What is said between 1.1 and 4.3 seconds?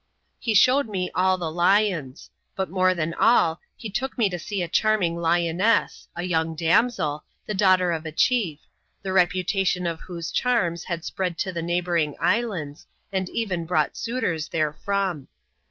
all the lions; but more than all, he took